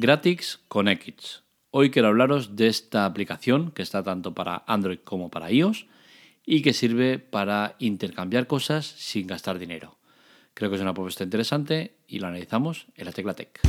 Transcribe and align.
Gratix 0.00 0.60
Connect. 0.68 1.20
Hoy 1.70 1.90
quiero 1.90 2.06
hablaros 2.08 2.54
de 2.54 2.68
esta 2.68 3.04
aplicación 3.04 3.72
que 3.72 3.82
está 3.82 4.04
tanto 4.04 4.32
para 4.32 4.62
Android 4.68 5.00
como 5.02 5.28
para 5.28 5.50
iOS 5.50 5.86
y 6.46 6.62
que 6.62 6.72
sirve 6.72 7.18
para 7.18 7.74
intercambiar 7.80 8.46
cosas 8.46 8.86
sin 8.86 9.26
gastar 9.26 9.58
dinero. 9.58 9.98
Creo 10.54 10.70
que 10.70 10.76
es 10.76 10.82
una 10.82 10.94
propuesta 10.94 11.24
interesante 11.24 11.96
y 12.06 12.20
lo 12.20 12.28
analizamos 12.28 12.86
en 12.94 13.06
la 13.06 13.12
Tecla 13.12 13.34
Tech. 13.34 13.60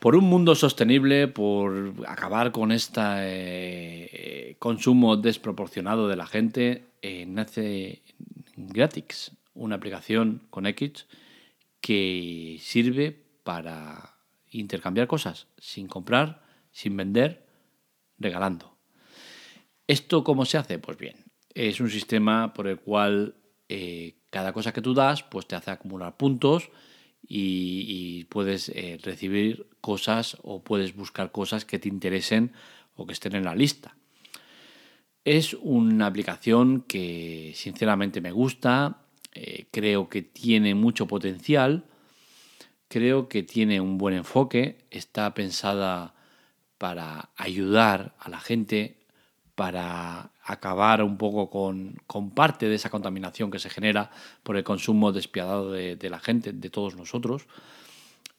por 0.00 0.14
un 0.14 0.24
mundo 0.26 0.54
sostenible, 0.54 1.26
por 1.26 1.94
acabar 2.06 2.52
con 2.52 2.70
este 2.70 4.54
consumo 4.60 5.16
desproporcionado 5.16 6.06
de 6.06 6.14
la 6.14 6.26
gente, 6.28 6.84
eh, 7.02 7.26
nace 7.26 8.02
Gratix, 8.56 9.32
una 9.56 9.76
aplicación 9.76 10.46
con 10.50 10.66
X 10.66 11.06
que 11.80 12.58
sirve 12.60 13.12
para 13.42 14.16
intercambiar 14.50 15.06
cosas 15.06 15.48
sin 15.58 15.88
comprar, 15.88 16.42
sin 16.70 16.96
vender, 16.96 17.46
regalando. 18.18 18.76
¿Esto 19.86 20.24
cómo 20.24 20.44
se 20.44 20.58
hace? 20.58 20.78
Pues 20.78 20.98
bien, 20.98 21.24
es 21.54 21.80
un 21.80 21.90
sistema 21.90 22.52
por 22.52 22.66
el 22.66 22.78
cual 22.80 23.36
eh, 23.68 24.18
cada 24.30 24.52
cosa 24.52 24.72
que 24.72 24.82
tú 24.82 24.94
das 24.94 25.22
pues 25.22 25.46
te 25.46 25.56
hace 25.56 25.70
acumular 25.70 26.16
puntos 26.16 26.70
y, 27.28 28.24
puedes 28.24 28.68
eh, 28.68 28.98
recibir 29.02 29.68
cosas 29.80 30.36
o 30.42 30.62
puedes 30.62 30.94
buscar 30.94 31.32
cosas 31.32 31.64
que 31.64 31.78
te 31.78 31.88
interesen 31.88 32.52
o 32.94 33.06
que 33.06 33.12
estén 33.12 33.34
en 33.34 33.44
la 33.44 33.54
lista. 33.54 33.96
Es 35.24 35.54
una 35.54 36.06
aplicación 36.06 36.82
que 36.82 37.52
sinceramente 37.54 38.20
me 38.20 38.30
gusta, 38.30 39.05
eh, 39.38 39.66
creo 39.70 40.08
que 40.08 40.22
tiene 40.22 40.74
mucho 40.74 41.06
potencial, 41.06 41.84
creo 42.88 43.28
que 43.28 43.42
tiene 43.42 43.82
un 43.82 43.98
buen 43.98 44.14
enfoque, 44.14 44.78
está 44.90 45.34
pensada 45.34 46.14
para 46.78 47.28
ayudar 47.36 48.14
a 48.18 48.30
la 48.30 48.40
gente, 48.40 48.98
para 49.54 50.32
acabar 50.42 51.02
un 51.02 51.18
poco 51.18 51.50
con, 51.50 52.32
parte 52.34 52.66
de 52.66 52.76
esa 52.76 52.88
contaminación 52.88 53.50
que 53.50 53.58
se 53.58 53.68
genera 53.68 54.10
por 54.42 54.56
el 54.56 54.64
consumo 54.64 55.12
despiadado 55.12 55.70
de, 55.70 56.08
la 56.08 56.18
gente, 56.18 56.54
de 56.54 56.70
todos 56.70 56.96
nosotros. 56.96 57.46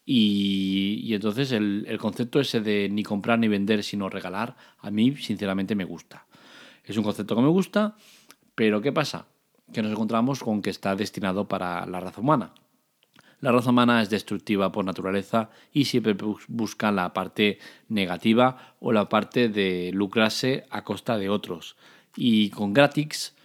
Y, 0.04 1.14
entonces 1.14 1.52
el, 1.52 1.86
el, 1.88 2.00
concepto 2.00 2.40
ese 2.40 2.60
de 2.60 2.90
ni 2.90 3.04
comprar 3.04 3.38
ni 3.38 3.48
vender, 3.48 3.84
sino 3.84 4.10
regalar, 4.10 4.58
a 4.80 4.90
mí 4.90 5.16
sinceramente 5.16 5.76
me 5.76 5.86
gusta. 5.86 6.26
Es 6.84 6.98
un 6.98 7.04
concepto 7.04 7.36
que 7.36 7.42
me 7.44 7.50
gusta, 7.50 7.96
pero 8.56 8.82
¿qué 8.82 8.92
pasa? 8.92 9.28
Que 9.74 9.82
nos 9.82 9.92
encontramos 9.92 10.44
con 10.44 10.62
que 10.62 10.70
está 10.70 10.96
destinado 10.96 11.48
para 11.48 11.86
la 11.86 12.00
raza 12.00 12.22
humana. 12.22 12.54
La 13.40 13.52
raza 13.52 13.70
humana 13.70 14.02
es 14.02 14.10
destructiva 14.10 14.72
por 14.72 14.84
naturaleza 14.84 15.52
y 15.72 15.86
siempre 15.86 16.16
busca 16.48 16.92
la 16.92 17.14
parte 17.14 17.60
negativa 17.88 18.76
o 18.80 18.92
la 18.92 19.10
parte 19.10 19.48
de 19.48 19.92
lucrarse 19.94 20.66
a 20.72 20.84
costa 20.84 21.18
de 21.18 21.30
otros. 21.30 21.76
Y 22.16 22.50
con 22.50 22.74
Gratix, 22.74 23.36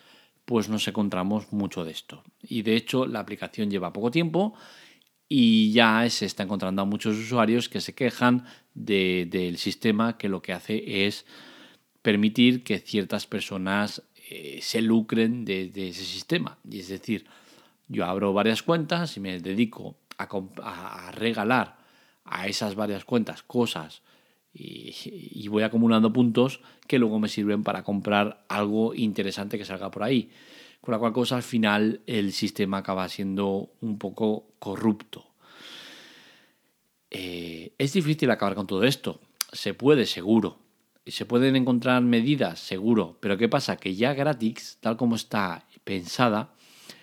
pues 0.46 0.70
nos 0.70 0.88
encontramos 0.88 1.52
mucho 1.52 1.84
de 1.84 1.92
esto. 1.92 2.22
Y 2.42 2.62
de 2.62 2.74
hecho, 2.74 3.06
la 3.06 3.20
aplicación 3.20 3.70
lleva 3.70 3.92
poco 3.92 4.10
tiempo 4.10 4.54
y 5.28 5.72
ya 5.72 6.08
se 6.08 6.24
está 6.24 6.42
encontrando 6.42 6.82
a 6.82 6.86
muchos 6.86 7.16
usuarios 7.16 7.68
que 7.68 7.80
se 7.80 7.94
quejan 7.94 8.46
del 8.74 9.58
sistema 9.58 10.16
que 10.16 10.28
lo 10.28 10.40
que 10.40 10.54
hace 10.54 11.06
es 11.06 11.26
permitir 12.00 12.64
que 12.64 12.78
ciertas 12.78 13.26
personas 13.26 14.02
eh, 14.34 14.60
se 14.62 14.80
lucren 14.80 15.44
de, 15.44 15.70
ese 15.74 16.06
sistema. 16.06 16.56
Y 16.66 16.80
es 16.80 16.88
decir, 16.88 17.26
yo 17.86 18.06
abro 18.06 18.32
varias 18.32 18.62
cuentas 18.62 19.14
y 19.18 19.20
me 19.20 19.38
dedico 19.40 19.96
a, 20.16 21.12
regalar 21.12 21.76
a 22.24 22.46
esas 22.46 22.74
varias 22.74 23.04
cuentas 23.04 23.42
cosas 23.42 24.00
y, 24.54 25.46
voy 25.48 25.64
acumulando 25.64 26.14
puntos 26.14 26.60
que 26.86 26.98
luego 26.98 27.18
me 27.18 27.28
sirven 27.28 27.62
para 27.62 27.82
comprar 27.82 28.46
algo 28.48 28.94
interesante 28.94 29.58
que 29.58 29.66
salga 29.66 29.90
por 29.90 30.02
ahí. 30.02 30.30
Con 30.80 30.92
la 30.92 30.98
cual 30.98 31.12
cosa 31.12 31.36
al 31.36 31.42
final 31.42 32.00
el 32.06 32.32
sistema 32.32 32.78
acaba 32.78 33.06
siendo 33.10 33.74
un 33.82 33.98
poco 33.98 34.46
corrupto. 34.58 35.26
Eh, 37.10 37.74
es 37.76 37.92
difícil 37.92 38.30
acabar 38.30 38.54
con 38.54 38.66
todo 38.66 38.84
esto. 38.84 39.20
Se 39.52 39.74
puede, 39.74 40.06
seguro. 40.06 40.58
Se 41.06 41.26
pueden 41.26 41.56
encontrar 41.56 42.02
medidas, 42.02 42.60
seguro. 42.60 43.18
Pero 43.20 43.36
¿qué 43.36 43.48
pasa? 43.48 43.76
Que 43.76 43.94
ya 43.94 44.14
gratis, 44.14 44.78
tal 44.80 44.96
como 44.96 45.16
está 45.16 45.66
pensada, 45.84 46.54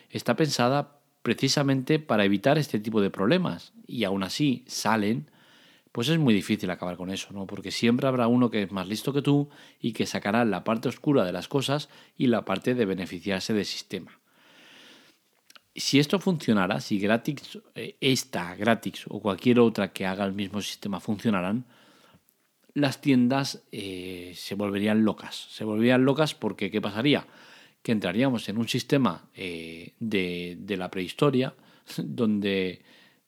está 0.10 0.36
pensada 0.36 1.00
precisamente 1.22 2.00
para 2.00 2.26
evitar 2.26 2.58
este 2.58 2.80
tipo 2.80 3.02
de 3.02 3.10
problemas. 3.10 3.74
Y 3.88 4.06
aún 4.06 4.24
así 4.24 4.64
salen, 4.68 5.30
pues 5.92 6.08
es 6.08 6.20
muy 6.20 6.34
difícil 6.34 6.70
acabar 6.70 6.98
con 6.98 7.10
eso, 7.10 7.30
¿no? 7.34 7.46
Porque 7.46 7.72
siempre 7.72 8.08
habrá 8.08 8.28
uno 8.28 8.50
que 8.50 8.64
es 8.64 8.72
más 8.72 8.88
listo 8.88 9.12
que 9.12 9.22
tú 9.22 9.50
y 9.80 9.94
que 9.94 10.06
sacará 10.06 10.46
la 10.46 10.64
parte 10.64 10.88
oscura 10.88 11.26
de 11.26 11.34
las 11.34 11.48
cosas 11.48 11.90
y 12.16 12.28
la 12.28 12.46
parte 12.46 12.76
de 12.76 12.86
beneficiarse 12.86 13.54
del 13.54 13.66
sistema. 13.66 14.20
Si 15.76 16.00
esto 16.00 16.20
funcionara, 16.20 16.82
si 16.82 17.00
gratis, 17.00 17.60
eh, 17.76 17.98
esta 18.02 18.56
gratis 18.56 19.06
o 19.08 19.22
cualquier 19.22 19.60
otra 19.60 19.94
que 19.94 20.06
haga 20.06 20.26
el 20.26 20.34
mismo 20.34 20.62
sistema 20.62 21.00
funcionaran, 21.00 21.66
las 22.74 23.02
tiendas 23.02 23.64
eh, 23.72 24.34
se 24.36 24.56
volverían 24.56 25.04
locas. 25.04 25.48
Se 25.50 25.64
volverían 25.64 26.06
locas 26.06 26.36
porque 26.36 26.72
¿qué 26.72 26.82
pasaría? 26.82 27.28
que 27.82 27.92
entraríamos 27.92 28.50
en 28.50 28.58
un 28.58 28.68
sistema 28.68 29.30
eh, 29.36 29.94
de, 30.00 30.76
la 30.78 30.92
prehistoria 30.92 31.54
donde, 31.98 32.82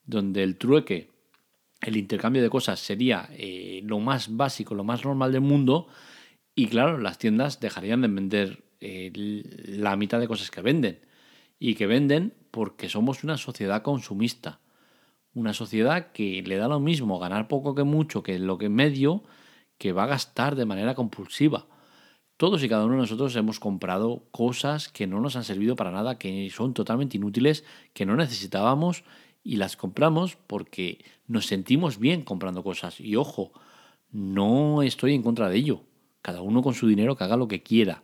donde 0.06 0.44
el 0.44 0.58
trueque, 0.58 1.10
el 1.82 1.98
intercambio 1.98 2.42
de 2.42 2.50
cosas 2.50 2.80
sería 2.80 3.30
eh, 3.32 3.82
lo 3.84 4.00
más 4.00 4.36
básico, 4.36 4.76
lo 4.76 4.84
más 4.84 5.04
normal 5.04 5.32
del 5.32 5.42
mundo 5.42 5.88
y 6.54 6.68
claro, 6.68 6.98
las 6.98 7.18
tiendas 7.18 7.60
dejarían 7.60 8.02
de 8.02 8.08
vender 8.10 8.64
eh, 8.82 9.12
la 9.66 9.96
mitad 9.96 10.20
de 10.20 10.28
cosas 10.28 10.52
que 10.52 10.62
venden 10.62 11.00
y 11.60 11.76
que 11.76 11.88
venden 11.88 12.34
porque 12.52 12.90
somos 12.90 13.24
una 13.24 13.38
sociedad 13.38 13.82
consumista, 13.82 14.60
una 15.34 15.54
sociedad 15.54 16.12
que 16.12 16.42
le 16.42 16.58
da 16.58 16.68
lo 16.68 16.80
mismo 16.80 17.20
ganar 17.20 17.48
poco 17.48 17.76
que 17.76 17.84
mucho, 17.84 18.24
que 18.24 18.40
lo 18.40 18.58
que 18.58 18.70
medio, 18.70 19.24
que 19.78 19.94
va 19.94 20.04
a 20.04 20.08
gastar 20.08 20.56
de 20.56 20.66
manera 20.66 20.96
compulsiva 20.96 21.68
todos 22.42 22.64
y 22.64 22.70
cada 22.70 22.86
uno 22.86 22.96
de 22.96 23.02
nosotros 23.02 23.36
hemos 23.36 23.60
comprado 23.60 24.24
cosas 24.32 24.90
que 24.90 25.06
no 25.06 25.22
nos 25.22 25.36
han 25.36 25.44
servido 25.44 25.76
para 25.76 25.92
nada, 25.92 26.18
que 26.18 26.50
son 26.50 26.74
totalmente 26.74 27.18
inútiles, 27.18 27.64
que 27.94 28.04
no 28.04 28.16
necesitábamos 28.16 29.04
y 29.44 29.58
las 29.58 29.78
compramos 29.78 30.38
porque 30.48 31.06
nos 31.28 31.46
sentimos 31.46 32.00
bien 32.00 32.24
comprando 32.24 32.64
cosas. 32.64 33.00
Y 33.00 33.16
ojo, 33.16 33.52
no 34.10 34.82
estoy 34.82 35.14
en 35.14 35.22
contra 35.22 35.50
de 35.50 35.58
ello. 35.58 35.84
Cada 36.24 36.42
uno 36.42 36.64
con 36.64 36.74
su 36.74 36.88
dinero 36.88 37.16
que 37.16 37.26
haga 37.26 37.38
lo 37.38 37.48
que 37.48 37.62
quiera. 37.62 38.02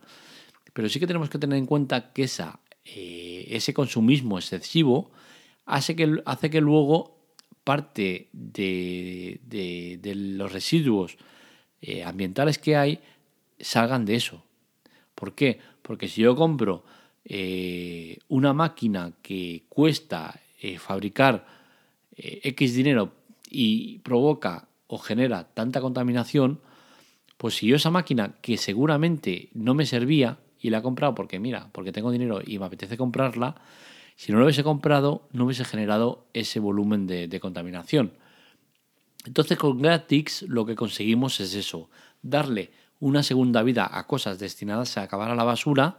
Pero 0.71 0.87
sí 0.87 0.99
que 0.99 1.07
tenemos 1.07 1.31
que 1.31 1.39
tener 1.39 1.57
en 1.57 1.65
cuenta 1.65 2.13
que 2.13 2.21
esa, 2.21 2.59
eh, 2.85 3.47
ese 3.49 3.73
consumismo 3.73 4.37
excesivo 4.37 5.09
hace 5.65 5.95
que, 5.95 6.21
hace 6.27 6.51
que 6.51 6.61
luego 6.61 7.16
parte 7.67 8.29
de, 8.31 9.41
los 10.15 10.53
residuos 10.53 11.17
eh, 11.81 12.01
ambientales 12.01 12.59
que 12.59 12.77
hay 12.77 12.99
salgan 13.59 14.05
de 14.05 14.15
eso. 14.15 14.41
¿Por 15.13 15.35
qué? 15.35 15.59
Porque 15.81 16.07
si 16.07 16.21
yo 16.21 16.33
compro 16.33 16.85
eh, 17.25 18.19
una 18.29 18.53
máquina 18.53 19.11
que 19.21 19.63
cuesta 19.67 20.39
eh, 20.61 20.79
fabricar 20.79 21.45
X 22.15 22.73
dinero 22.73 23.11
y 23.49 23.99
provoca 23.99 24.69
o 24.87 24.97
genera 24.97 25.43
tanta 25.43 25.81
contaminación, 25.81 26.61
pues 27.35 27.55
si 27.55 27.67
yo 27.67 27.75
esa 27.75 27.91
máquina 27.91 28.35
que 28.41 28.55
seguramente 28.55 29.49
no 29.53 29.73
me 29.73 29.85
servía 29.85 30.37
y 30.61 30.69
la 30.69 30.77
he 30.77 30.81
comprado 30.81 31.13
porque 31.15 31.37
mira, 31.37 31.67
porque 31.73 31.91
tengo 31.91 32.11
dinero 32.11 32.39
y 32.45 32.59
me 32.59 32.65
apetece 32.65 32.95
comprarla, 32.95 33.55
si 34.17 34.33
no 34.33 34.39
lo 34.39 34.43
hubiese 34.43 34.65
comprado 34.65 35.29
no 35.31 35.45
hubiese 35.45 35.63
generado 35.63 36.27
ese 36.33 36.59
volumen 36.59 37.07
de, 37.07 37.29
de 37.29 37.39
contaminación. 37.39 38.11
Entonces 39.25 39.57
con 39.57 39.81
Gratix 39.81 40.41
lo 40.41 40.65
que 40.65 40.75
conseguimos 40.75 41.39
es 41.39 41.55
eso, 41.55 41.89
darle 42.21 42.71
una 42.99 43.23
segunda 43.23 43.63
vida 43.63 43.89
a 43.89 44.07
cosas 44.07 44.39
destinadas 44.39 44.97
a 44.97 45.03
acabar 45.03 45.31
a 45.31 45.35
la 45.35 45.45
basura 45.45 45.97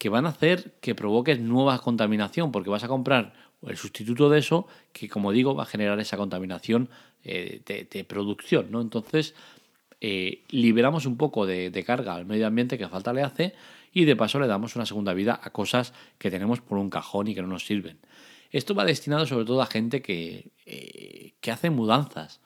que 0.00 0.08
van 0.08 0.24
a 0.24 0.30
hacer 0.30 0.72
que 0.80 0.94
provoques 0.94 1.38
nueva 1.40 1.78
contaminación, 1.78 2.52
porque 2.52 2.70
vas 2.70 2.84
a 2.84 2.88
comprar 2.88 3.34
el 3.66 3.76
sustituto 3.76 4.30
de 4.30 4.38
eso 4.38 4.66
que, 4.94 5.10
como 5.10 5.30
digo, 5.30 5.54
va 5.54 5.64
a 5.64 5.66
generar 5.66 6.00
esa 6.00 6.16
contaminación 6.16 6.88
eh, 7.22 7.60
de, 7.66 8.04
producción. 8.04 8.70
¿no? 8.70 8.80
Entonces, 8.80 9.34
eh, 10.00 10.44
liberamos 10.48 11.04
un 11.04 11.18
poco 11.18 11.44
de, 11.44 11.84
carga 11.84 12.14
al 12.14 12.24
medio 12.24 12.46
ambiente 12.46 12.78
que 12.78 12.88
falta 12.88 13.12
le 13.12 13.22
hace 13.22 13.52
y 13.92 14.04
de 14.04 14.16
paso 14.16 14.38
le 14.38 14.46
damos 14.46 14.76
una 14.76 14.86
segunda 14.86 15.14
vida 15.14 15.40
a 15.42 15.50
cosas 15.50 15.92
que 16.18 16.30
tenemos 16.30 16.60
por 16.60 16.78
un 16.78 16.90
cajón 16.90 17.28
y 17.28 17.34
que 17.34 17.42
no 17.42 17.48
nos 17.48 17.64
sirven. 17.64 17.98
Esto 18.50 18.74
va 18.74 18.84
destinado 18.84 19.26
sobre 19.26 19.44
todo 19.44 19.62
a 19.62 19.66
gente 19.66 20.02
que, 20.02 20.52
eh, 20.66 21.34
que 21.40 21.50
hace 21.50 21.70
mudanzas 21.70 22.40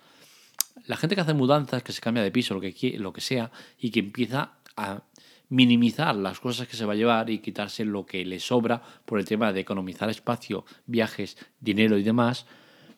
la 0.87 0.97
gente 0.97 1.15
que 1.15 1.21
hace 1.21 1.35
mudanzas, 1.35 1.83
que 1.83 1.93
se 1.93 2.01
cambia 2.01 2.23
de 2.23 2.31
piso, 2.31 2.55
lo 2.55 2.61
que, 2.61 2.95
lo 2.99 3.13
que 3.13 3.21
sea, 3.21 3.51
y 3.79 3.91
que 3.91 4.01
empieza 4.01 4.53
a 4.77 5.03
minimizar 5.49 6.17
las 6.17 6.41
cosas 6.41 6.67
que 6.67 6.77
se 6.77 6.85
va 6.85 6.95
a 6.95 6.97
llevar 6.97 7.31
y 7.31 7.39
quitarse 7.39 7.85
lo 7.85 8.07
que 8.07 8.25
le 8.25 8.41
sobra 8.41 8.83
por 9.05 9.19
el 9.19 9.25
tema 9.25 9.53
de 9.53 9.61
economizar 9.61 10.11
espacio, 10.11 10.65
viajes, 10.87 11.37
dinero 11.61 11.97
y 11.97 12.03
demás, 12.03 12.47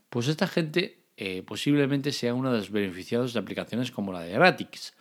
pues 0.09 0.29
esta 0.29 0.47
gente 0.47 1.05
eh, 1.17 1.43
posiblemente 1.43 2.13
sea 2.13 2.35
uno 2.35 2.53
de 2.53 2.59
los 2.59 2.71
beneficiados 2.71 3.35
de 3.35 3.41
aplicaciones 3.41 3.91
como 3.91 4.13
la 4.13 4.21
de 4.21 4.33
Gratix. 4.33 4.95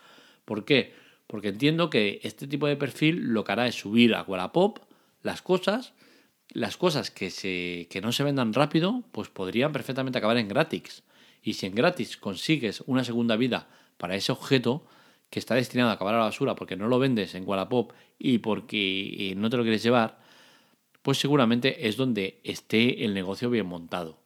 ¿Por 0.43 0.65
qué? 0.65 0.93
Porque 1.27 1.49
entiendo 1.49 1.89
que 1.89 2.19
este 2.23 2.47
tipo 2.47 2.67
de 2.67 2.75
perfil 2.75 3.33
lo 3.33 3.43
que 3.43 3.51
hará 3.51 3.67
es 3.67 3.75
subir 3.75 4.13
a 4.15 4.23
Wallapop 4.23 4.79
las 5.21 5.41
cosas, 5.41 5.93
las 6.49 6.77
cosas 6.77 7.09
que, 7.09 7.31
se, 7.31 7.87
que 7.89 8.01
no 8.01 8.11
se 8.11 8.23
vendan 8.23 8.53
rápido, 8.53 9.03
pues 9.11 9.29
podrían 9.29 9.71
perfectamente 9.71 10.19
acabar 10.19 10.37
en 10.37 10.47
Gratix. 10.47 11.03
Y 11.41 11.53
si 11.53 11.65
en 11.65 11.75
Gratis 11.75 12.17
consigues 12.17 12.83
una 12.85 13.03
segunda 13.03 13.35
vida 13.35 13.67
para 13.97 14.15
ese 14.15 14.31
objeto, 14.31 14.85
que 15.29 15.39
está 15.39 15.55
destinado 15.55 15.89
a 15.89 15.93
acabar 15.93 16.15
a 16.15 16.19
la 16.19 16.25
basura 16.25 16.55
porque 16.55 16.75
no 16.75 16.87
lo 16.87 16.99
vendes 16.99 17.35
en 17.35 17.47
Wallapop 17.47 17.91
y 18.17 18.37
porque 18.39 19.31
eh, 19.31 19.35
no 19.35 19.49
te 19.49 19.57
lo 19.57 19.63
quieres 19.63 19.83
llevar, 19.83 20.19
pues 21.01 21.17
seguramente 21.17 21.87
es 21.87 21.97
donde 21.97 22.39
esté 22.43 23.03
el 23.03 23.13
negocio 23.13 23.49
bien 23.49 23.65
montado. 23.65 24.19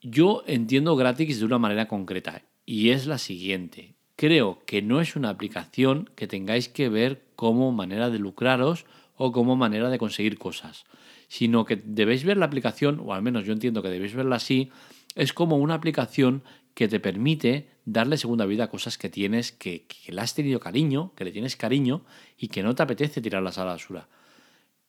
Yo 0.00 0.44
entiendo 0.46 0.96
Gratis 0.96 1.38
de 1.38 1.44
una 1.44 1.58
manera 1.58 1.88
concreta 1.88 2.42
y 2.64 2.90
es 2.90 3.06
la 3.06 3.18
siguiente. 3.18 3.94
Creo 4.22 4.62
que 4.66 4.82
no 4.82 5.00
es 5.00 5.16
una 5.16 5.30
aplicación 5.30 6.08
que 6.14 6.28
tengáis 6.28 6.68
que 6.68 6.88
ver 6.88 7.24
como 7.34 7.72
manera 7.72 8.08
de 8.08 8.20
lucraros 8.20 8.86
o 9.16 9.32
como 9.32 9.56
manera 9.56 9.90
de 9.90 9.98
conseguir 9.98 10.38
cosas, 10.38 10.84
sino 11.26 11.64
que 11.64 11.74
debéis 11.74 12.22
ver 12.22 12.36
la 12.36 12.46
aplicación, 12.46 13.02
o 13.04 13.14
al 13.14 13.22
menos 13.22 13.44
yo 13.44 13.52
entiendo 13.52 13.82
que 13.82 13.88
debéis 13.88 14.14
verla 14.14 14.36
así, 14.36 14.70
es 15.16 15.32
como 15.32 15.56
una 15.56 15.74
aplicación 15.74 16.44
que 16.74 16.86
te 16.86 17.00
permite 17.00 17.66
darle 17.84 18.16
segunda 18.16 18.46
vida 18.46 18.62
a 18.62 18.70
cosas 18.70 18.96
que 18.96 19.08
tienes, 19.08 19.50
que, 19.50 19.88
le 20.06 20.20
has 20.20 20.36
tenido 20.36 20.60
cariño, 20.60 21.10
que 21.16 21.24
le 21.24 21.32
tienes 21.32 21.56
cariño 21.56 22.04
y 22.38 22.46
que 22.46 22.62
no 22.62 22.76
te 22.76 22.84
apetece 22.84 23.22
tirarlas 23.22 23.58
a 23.58 23.64
la 23.64 23.72
basura. 23.72 24.06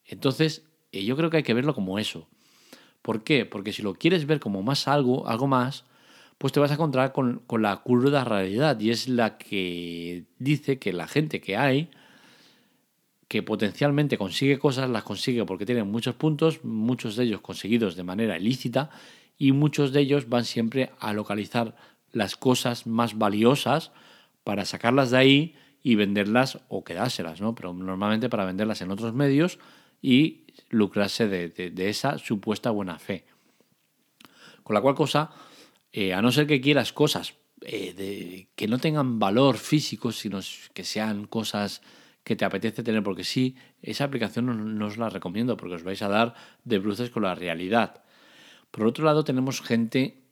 Entonces, 0.05 0.61
eh, 0.91 1.05
yo 1.05 1.17
creo 1.17 1.31
que 1.31 1.37
hay 1.37 1.43
que 1.43 1.55
verlo 1.55 1.73
como 1.73 1.97
eso. 1.97 2.27
¿Por 3.01 3.23
qué? 3.23 3.47
Porque 3.47 3.73
si 3.73 3.81
lo 3.81 3.95
quieres 3.95 4.27
ver 4.27 4.39
como 4.39 4.61
más 4.61 4.87
algo, 4.87 5.27
algo 5.27 5.47
más, 5.47 5.85
pues 6.43 6.51
te 6.51 6.59
vas 6.59 6.71
a 6.71 6.73
encontrar 6.73 7.13
con, 7.13 7.39
con 7.47 7.61
la 7.61 7.83
cruda 7.83 8.25
realidad 8.25 8.77
y 8.81 8.89
es 8.89 9.07
la 9.07 9.37
que 9.37 10.25
dice 10.39 10.77
que 10.77 10.91
la 10.91 11.07
gente 11.07 11.39
que 11.39 11.55
hay, 11.55 11.89
que 13.29 13.41
potencialmente 13.41 14.17
consigue 14.17 14.59
cosas, 14.59 14.89
las 14.89 15.03
consigue 15.03 15.45
porque 15.45 15.65
tienen 15.65 15.89
muchos 15.89 16.15
puntos, 16.15 16.65
muchos 16.65 17.15
de 17.15 17.23
ellos 17.23 17.39
conseguidos 17.39 17.95
de 17.95 18.03
manera 18.03 18.37
ilícita 18.37 18.89
y 19.37 19.53
muchos 19.53 19.93
de 19.93 20.01
ellos 20.01 20.27
van 20.27 20.43
siempre 20.43 20.91
a 20.99 21.13
localizar 21.13 21.77
las 22.11 22.35
cosas 22.35 22.87
más 22.87 23.17
valiosas 23.17 23.93
para 24.43 24.65
sacarlas 24.65 25.11
de 25.11 25.17
ahí 25.19 25.55
y 25.81 25.95
venderlas 25.95 26.59
o 26.67 26.83
quedárselas, 26.83 27.39
¿no? 27.39 27.55
Pero 27.55 27.73
normalmente 27.73 28.27
para 28.27 28.43
venderlas 28.43 28.81
en 28.81 28.91
otros 28.91 29.13
medios 29.13 29.59
y 30.01 30.43
lucrarse 30.67 31.29
de, 31.29 31.73
esa 31.89 32.17
supuesta 32.17 32.69
buena 32.69 32.99
fe. 32.99 33.23
Con 34.61 34.73
la 34.73 34.81
cual 34.81 34.95
cosa, 34.95 35.31
eh, 35.93 36.13
a 36.13 36.21
no 36.21 36.31
ser 36.31 36.47
que 36.47 36.59
quieras 36.59 36.91
cosas 36.91 37.35
eh, 37.61 38.47
que 38.55 38.67
no 38.67 38.79
tengan 38.79 39.19
valor 39.19 39.57
físico, 39.57 40.11
sino 40.11 40.39
que 40.73 40.83
sean 40.83 41.27
cosas 41.27 41.81
que 42.23 42.35
te 42.35 42.45
apetece 42.45 42.83
tener, 42.83 43.03
porque 43.03 43.23
sí, 43.23 43.55
esa 43.81 44.05
aplicación 44.05 44.77
no, 44.77 44.85
os 44.87 44.97
la 44.97 45.09
recomiendo, 45.09 45.55
porque 45.55 45.75
os 45.75 45.83
vais 45.83 46.01
a 46.01 46.09
dar 46.09 46.33
de 46.63 46.79
bruces 46.79 47.09
con 47.09 47.23
la 47.23 47.35
realidad. 47.35 48.03
Por 48.71 48.85
otro 48.85 49.05
lado, 49.05 49.23
tenemos 49.23 49.61
gente 49.61 50.23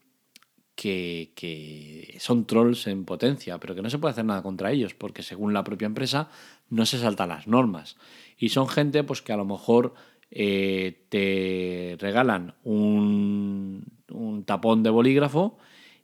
que, 0.76 2.18
son 2.20 2.46
trolls 2.48 2.88
en 2.88 3.06
potencia, 3.06 3.60
pero 3.60 3.76
que 3.76 3.82
no 3.82 3.90
se 3.90 4.00
puede 4.00 4.14
hacer 4.14 4.26
nada 4.26 4.42
contra 4.42 4.72
ellos, 4.72 4.94
porque 4.94 5.22
según 5.22 5.54
la 5.54 5.64
propia 5.64 5.86
empresa 5.86 6.30
no 6.70 6.86
se 6.86 6.98
saltan 6.98 7.30
las 7.30 7.48
normas. 7.48 7.98
Y 8.38 8.50
son 8.50 8.68
gente 8.68 9.04
pues, 9.04 9.22
que 9.22 9.34
a 9.34 9.38
lo 9.38 9.46
mejor 9.46 9.94
eh, 10.32 11.06
te 11.10 11.98
regalan 12.00 12.56
un, 12.64 14.01
tapón 14.46 14.84
de 14.84 14.90
bolígrafo 14.90 15.58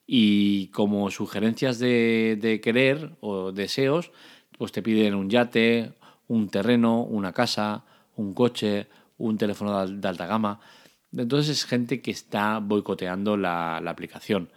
y 0.06 0.68
como 0.68 1.12
sugerencias 1.12 1.80
de, 1.80 2.38
de, 2.40 2.62
querer 2.62 3.12
o 3.20 3.52
deseos, 3.52 4.12
pues 4.58 4.72
te 4.72 4.82
piden 4.82 5.16
un 5.16 5.30
yate, 5.30 5.94
un 6.28 6.50
terreno, 6.50 7.04
una 7.04 7.34
casa, 7.34 7.86
un 8.16 8.34
coche, 8.34 8.88
un 9.18 9.38
teléfono 9.38 9.88
de 9.88 10.08
alta 10.08 10.26
gama. 10.26 10.60
Entonces 11.16 11.50
es 11.50 11.66
gente 11.66 12.02
que 12.02 12.12
está 12.12 12.60
boicoteando 12.60 13.38
la, 13.38 13.78
aplicación. 13.78 14.50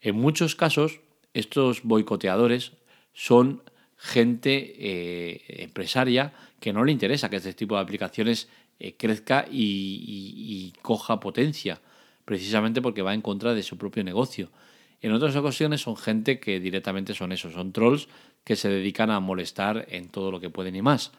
En 0.00 0.16
muchos 0.16 0.54
casos, 0.56 1.00
estos 1.34 1.82
boicoteadores 1.82 2.72
son 3.12 3.62
gente 3.96 4.74
eh, 4.78 5.62
empresaria 5.62 6.32
que 6.60 6.72
no 6.72 6.84
le 6.84 6.92
interesa 6.92 7.28
que 7.28 7.36
este 7.36 7.52
tipo 7.52 7.74
de 7.74 7.82
aplicaciones 7.82 8.48
eh, 8.78 8.96
crezca 8.96 9.46
y, 9.50 10.72
coja 10.82 11.20
potencia, 11.20 11.80
precisamente 12.28 12.82
porque 12.82 13.00
va 13.00 13.14
en 13.14 13.22
contra 13.22 13.54
de 13.54 13.62
su 13.62 13.78
propio 13.78 14.04
negocio. 14.04 14.50
En 15.00 15.12
otras 15.12 15.34
ocasiones 15.34 15.80
son 15.80 15.96
gente 15.96 16.38
que 16.38 16.60
directamente 16.60 17.14
son 17.14 17.32
eso, 17.32 17.50
son 17.50 17.72
trolls 17.72 18.06
que 18.44 18.54
se 18.54 18.68
dedican 18.68 19.10
a 19.10 19.18
molestar 19.18 19.86
en 19.88 20.10
todo 20.10 20.30
lo 20.30 20.38
que 20.38 20.50
pueden 20.50 20.76
y 20.76 20.82
más. 20.82 21.10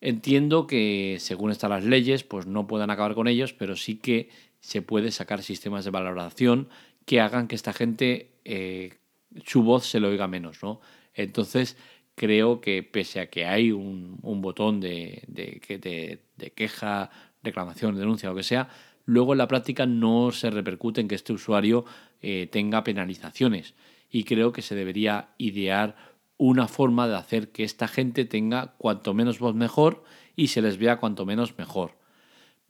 Entiendo 0.00 0.66
que 0.66 1.18
según 1.20 1.52
están 1.52 1.70
las 1.70 1.84
leyes, 1.84 2.24
pues 2.24 2.46
no 2.46 2.66
puedan 2.66 2.90
acabar 2.90 3.14
con 3.14 3.28
ellos, 3.28 3.52
pero 3.52 3.76
sí 3.76 3.94
que 3.94 4.28
se 4.58 4.82
puede 4.82 5.12
sacar 5.12 5.40
sistemas 5.44 5.84
de 5.84 5.92
valoración 5.92 6.68
que 7.06 7.20
hagan 7.20 7.46
que 7.46 7.54
esta 7.54 7.72
gente 7.72 8.32
eh, 8.44 8.94
su 9.44 9.62
voz 9.62 9.86
se 9.86 10.00
le 10.00 10.08
oiga 10.08 10.26
menos, 10.26 10.64
¿no? 10.64 10.80
Entonces 11.14 11.76
creo 12.16 12.60
que 12.60 12.82
pese 12.82 13.20
a 13.20 13.30
que 13.30 13.46
hay 13.46 13.70
un, 13.70 14.18
botón 14.20 14.80
de, 14.80 15.22
de, 15.28 16.50
queja, 16.56 17.08
reclamación, 17.44 17.96
denuncia, 17.96 18.30
lo 18.30 18.34
que 18.34 18.42
sea, 18.42 18.68
luego 19.04 19.32
en 19.32 19.38
la 19.38 19.48
práctica 19.48 19.86
no 19.86 20.30
se 20.32 20.50
repercute 20.50 21.00
en 21.00 21.08
que 21.08 21.14
este 21.14 21.32
usuario 21.32 21.84
eh, 22.20 22.48
tenga 22.50 22.84
penalizaciones. 22.84 23.74
Y 24.10 24.24
creo 24.24 24.52
que 24.52 24.62
se 24.62 24.74
debería 24.74 25.30
idear 25.38 25.96
una 26.36 26.68
forma 26.68 27.08
de 27.08 27.16
hacer 27.16 27.50
que 27.50 27.64
esta 27.64 27.88
gente 27.88 28.24
tenga 28.24 28.74
cuanto 28.78 29.14
menos 29.14 29.38
voz 29.38 29.54
mejor 29.54 30.04
y 30.36 30.48
se 30.48 30.62
les 30.62 30.76
vea 30.76 30.98
cuanto 30.98 31.24
menos 31.24 31.56
mejor. 31.56 31.92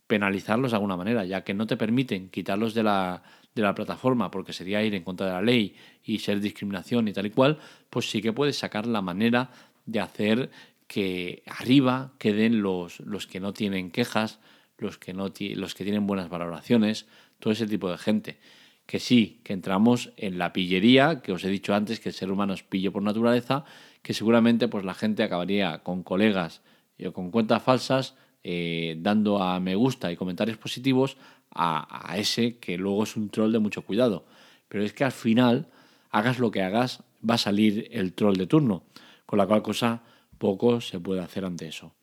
Penalizarlos 0.07 0.71
de 0.71 0.75
alguna 0.77 0.97
manera, 0.97 1.25
ya 1.25 1.43
que 1.43 1.53
no 1.53 1.65
te 1.65 1.77
permiten 1.77 2.29
quitarlos 2.29 2.73
de 2.73 2.83
la, 2.83 3.23
de 3.55 3.61
la 3.61 3.73
plataforma 3.73 4.31
porque 4.31 4.53
sería 4.53 4.83
ir 4.83 4.93
en 4.95 5.03
contra 5.03 5.27
de 5.27 5.33
la 5.33 5.41
ley 5.41 5.75
y 6.03 6.19
ser 6.19 6.39
discriminación 6.39 7.07
y 7.07 7.13
tal 7.13 7.25
y 7.25 7.31
cual, 7.31 7.59
pues 7.89 8.09
sí 8.09 8.21
que 8.21 8.33
puedes 8.33 8.57
sacar 8.57 8.85
la 8.85 9.01
manera 9.01 9.49
de 9.85 9.99
hacer 9.99 10.51
que 10.87 11.43
arriba 11.47 12.13
queden 12.19 12.61
los, 12.61 12.99
los 12.99 13.25
que 13.25 13.39
no 13.39 13.53
tienen 13.53 13.89
quejas, 13.89 14.39
los 14.83 14.97
que, 14.97 15.13
no 15.13 15.31
los 15.55 15.75
que 15.75 15.83
tienen 15.83 16.05
buenas 16.05 16.29
valoraciones, 16.29 17.07
todo 17.39 17.53
ese 17.53 17.67
tipo 17.67 17.89
de 17.89 17.97
gente 17.97 18.39
que 18.85 18.99
sí, 18.99 19.39
que 19.43 19.53
entramos 19.53 20.11
en 20.17 20.37
la 20.37 20.53
pillería, 20.53 21.21
que 21.21 21.31
os 21.31 21.43
he 21.43 21.49
dicho 21.49 21.73
antes 21.73 21.99
que 21.99 22.09
el 22.09 22.15
ser 22.15 22.31
humano 22.31 22.53
es 22.53 22.63
pillo 22.63 22.91
por 22.91 23.01
naturaleza, 23.01 23.63
que 24.01 24.13
seguramente 24.13 24.67
pues 24.67 24.83
la 24.83 24.93
gente 24.93 25.23
acabaría 25.23 25.79
con 25.83 26.03
colegas 26.03 26.61
o 27.05 27.11
con 27.11 27.31
cuentas 27.31 27.63
falsas 27.63 28.15
eh, 28.43 28.95
dando 28.99 29.41
a 29.41 29.59
me 29.59 29.75
gusta 29.75 30.11
y 30.11 30.17
comentarios 30.17 30.57
positivos 30.57 31.17
a, 31.55 32.15
ese 32.17 32.57
que 32.57 32.77
luego 32.77 33.03
es 33.03 33.15
un 33.15 33.29
troll 33.29 33.51
de 33.51 33.59
mucho 33.59 33.83
cuidado. 33.83 34.25
Pero 34.67 34.83
es 34.83 34.93
que 34.93 35.03
al 35.03 35.11
final, 35.11 35.67
hagas 36.09 36.39
lo 36.39 36.51
que 36.51 36.61
hagas, 36.61 37.03
va 37.27 37.35
a 37.35 37.37
salir 37.37 37.87
el 37.91 38.13
troll 38.13 38.35
de 38.35 38.47
turno, 38.47 38.83
con 39.25 39.37
la 39.37 39.47
cual 39.47 39.61
cosa 39.61 40.01
poco 40.37 40.81
se 40.81 40.99
puede 40.99 41.21
hacer 41.21 41.45
ante 41.45 41.67
eso. 41.67 41.93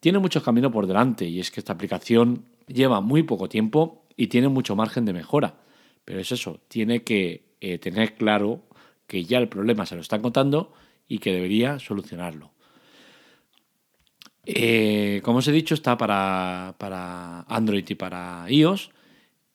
Tiene 0.00 0.18
mucho 0.18 0.42
camino 0.42 0.70
por 0.70 0.86
delante 0.86 1.26
y 1.26 1.40
es 1.40 1.50
que 1.50 1.60
esta 1.60 1.72
aplicación 1.72 2.44
lleva 2.66 3.00
muy 3.00 3.22
poco 3.22 3.48
tiempo 3.48 4.04
y 4.16 4.28
tiene 4.28 4.48
mucho 4.48 4.76
margen 4.76 5.04
de 5.04 5.12
mejora. 5.12 5.54
Pero 6.04 6.20
es 6.20 6.32
eso, 6.32 6.60
tiene 6.68 7.02
que 7.02 7.54
eh, 7.60 7.78
tener 7.78 8.14
claro 8.14 8.62
que 9.06 9.24
ya 9.24 9.38
el 9.38 9.48
problema 9.48 9.86
se 9.86 9.94
lo 9.94 10.00
están 10.00 10.22
contando 10.22 10.72
y 11.08 11.18
que 11.18 11.32
debería 11.32 11.78
solucionarlo. 11.78 12.52
Eh, 14.44 15.20
como 15.24 15.38
os 15.38 15.48
he 15.48 15.52
dicho, 15.52 15.74
está 15.74 15.98
para, 15.98 16.74
para 16.78 17.42
Android 17.42 17.84
y 17.88 17.94
para 17.94 18.46
iOS 18.48 18.90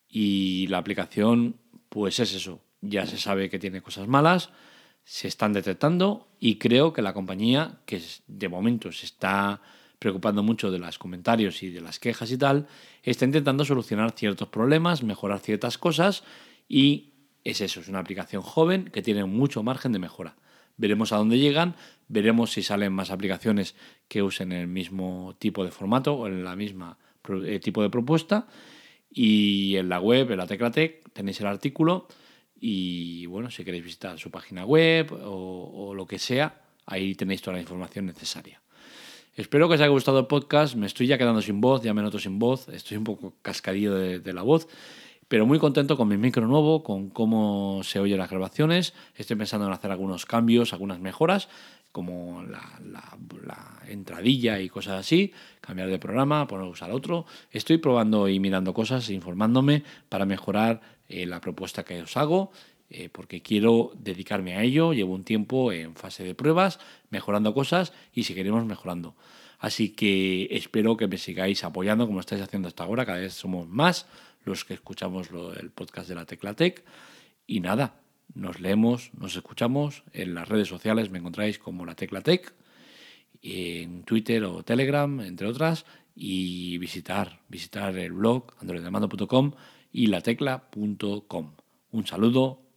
y 0.08 0.68
la 0.68 0.78
aplicación 0.78 1.56
pues 1.90 2.20
es 2.20 2.34
eso, 2.34 2.62
ya 2.82 3.06
se 3.06 3.18
sabe 3.18 3.50
que 3.50 3.60
tiene 3.60 3.82
cosas 3.82 4.08
malas, 4.08 4.50
se 5.04 5.28
están 5.28 5.54
detectando 5.54 6.28
y 6.40 6.58
creo 6.58 6.94
que 6.94 7.02
la 7.02 7.14
compañía, 7.14 7.80
que 7.86 8.02
de 8.28 8.50
momento 8.50 8.92
se 8.92 9.06
está 9.06 9.62
preocupando 10.04 10.44
mucho 10.44 10.70
de 10.70 10.80
los 10.80 11.00
comentarios 11.00 11.64
y 11.64 11.70
de 11.70 11.80
las 11.82 11.98
quejas 11.98 12.30
y 12.30 12.38
tal, 12.38 12.68
está 13.04 13.24
intentando 13.26 13.64
solucionar 13.64 14.12
ciertos 14.12 14.50
problemas, 14.50 15.02
mejorar 15.02 15.40
ciertas 15.40 15.78
cosas 15.78 16.24
y 16.68 17.14
es 17.44 17.62
eso, 17.62 17.80
es 17.80 17.88
una 17.88 18.00
aplicación 18.00 18.42
joven 18.42 18.90
que 18.92 19.02
tiene 19.02 19.24
mucho 19.24 19.64
margen 19.64 19.94
de 19.94 20.00
mejora. 20.00 20.36
Veremos 20.76 21.14
a 21.14 21.18
dónde 21.18 21.40
llegan, 21.40 21.76
veremos 22.10 22.52
si 22.52 22.64
salen 22.64 22.92
más 22.92 23.12
aplicaciones 23.12 23.76
que 24.10 24.22
usen 24.22 24.52
el 24.52 24.68
mismo 24.68 25.36
tipo 25.40 25.64
de 25.64 25.72
formato 25.72 26.14
o 26.14 26.28
en 26.28 26.44
la 26.44 26.58
misma 26.58 26.98
eh, 27.46 27.60
tipo 27.60 27.82
de 27.82 27.90
propuesta. 27.90 28.48
Y 29.10 29.78
en 29.78 29.88
la 29.88 30.02
web, 30.02 30.32
en 30.32 30.38
la 30.38 30.48
Teclatec, 30.48 31.14
tenéis 31.14 31.40
el 31.40 31.48
artículo 31.48 32.08
y 32.60 33.26
bueno, 33.28 33.50
si 33.52 33.64
queréis 33.64 33.84
visitar 33.84 34.20
su 34.20 34.32
página 34.32 34.66
web 34.66 35.14
o, 35.14 35.90
o 35.90 35.94
lo 35.94 36.06
que 36.06 36.20
sea, 36.20 36.64
Ahí 36.86 37.16
tenéis 37.16 37.42
toda 37.42 37.56
la 37.56 37.62
información 37.62 38.06
necesaria. 38.06 38.62
Espero 39.36 39.68
que 39.68 39.74
os 39.74 39.82
haya 39.82 39.90
gustado 39.90 40.20
el 40.20 40.28
podcast. 40.28 40.76
Me 40.76 40.86
estoy 40.86 41.08
ya 41.08 41.18
quedando 41.18 41.42
sin 41.42 41.60
voz, 41.60 41.82
ya 41.82 41.96
me 41.96 42.04
noto 42.04 42.20
sin 42.20 42.38
voz. 42.38 42.70
Estoy 42.70 42.98
un 42.98 43.04
poco 43.04 43.34
cascadillo 43.42 43.96
de, 43.96 44.34
la 44.34 44.44
voz, 44.44 44.68
pero 45.28 45.48
muy 45.48 45.58
contento 45.58 45.98
con 45.98 46.08
mi 46.08 46.18
micro 46.18 46.46
nuevo, 46.46 46.84
con 46.84 47.10
cómo 47.10 47.82
se 47.84 48.00
oyen 48.00 48.20
las 48.20 48.30
grabaciones. 48.30 48.94
Estoy 49.16 49.36
pensando 49.36 49.66
en 49.66 49.74
hacer 49.74 49.90
algunos 49.90 50.28
cambios, 50.28 50.72
algunas 50.72 51.00
mejoras, 51.00 51.50
como 51.92 52.44
la, 52.44 52.62
entradilla 53.88 54.60
y 54.60 54.70
cosas 54.70 55.00
así, 55.00 55.34
cambiar 55.62 55.90
de 55.90 55.98
programa, 55.98 56.46
poner 56.46 56.68
usar 56.68 56.92
otro. 56.92 57.26
Estoy 57.50 57.80
probando 57.80 58.30
y 58.30 58.40
mirando 58.40 58.76
cosas, 58.76 59.10
informándome 59.10 59.84
para 60.10 60.26
mejorar 60.26 60.82
eh, 61.10 61.26
la 61.26 61.42
propuesta 61.42 61.84
que 61.84 62.04
os 62.04 62.16
hago 62.18 62.52
eh, 62.96 63.10
porque 63.12 63.42
quiero 63.42 63.92
dedicarme 63.96 64.56
a 64.56 64.62
ello. 64.62 64.94
Llevo 64.94 65.16
un 65.16 65.24
tiempo 65.24 65.72
en 65.72 65.96
fase 65.96 66.24
de 66.24 66.36
pruebas, 66.36 66.80
mejorando 67.10 67.56
cosas 67.56 67.92
y 68.14 68.26
seguiremos 68.26 68.66
mejorando. 68.66 69.16
Así 69.58 69.90
que 69.90 70.48
espero 70.52 70.96
que 70.96 71.08
me 71.08 71.18
sigáis 71.18 71.64
apoyando 71.64 72.06
como 72.06 72.20
estáis 72.20 72.44
haciendo 72.44 72.68
hasta 72.68 72.84
ahora. 72.84 73.04
Cada 73.04 73.18
vez 73.18 73.34
somos 73.34 73.68
más 73.68 74.06
los 74.46 74.64
que 74.64 74.76
escuchamos 74.76 75.30
el 75.60 75.72
podcast 75.72 76.08
de 76.08 76.14
la 76.14 76.26
Teclatec. 76.26 76.84
Y 77.48 77.62
nada, 77.62 77.96
nos 78.36 78.60
leemos, 78.60 79.10
nos 79.18 79.36
escuchamos. 79.36 80.04
En 80.14 80.36
las 80.36 80.48
redes 80.48 80.68
sociales 80.68 81.10
me 81.10 81.18
encontráis 81.18 81.58
como 81.58 81.88
la 81.88 81.96
Teclatec, 81.96 82.54
en 83.42 84.04
Twitter 84.04 84.44
o 84.44 84.62
Telegram, 84.62 85.20
entre 85.22 85.48
otras. 85.48 85.88
Y 86.16 86.78
visitar, 86.78 87.40
visitar 87.50 87.98
el 87.98 88.12
blog 88.12 88.54
androidemando.com 88.62 89.54
y 89.92 90.08
latecla.com. 90.08 91.54
Un 91.90 92.06
saludo 92.06 92.64